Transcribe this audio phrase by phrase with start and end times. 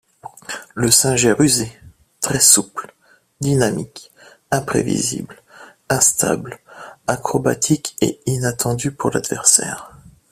[0.73, 1.71] Le singe est rusé,
[2.21, 2.91] très souple,
[3.39, 4.11] dynamique,
[4.49, 5.39] imprévisible,
[5.89, 6.57] instable,
[7.05, 9.91] acrobatique et inattendue pour l'adversaire.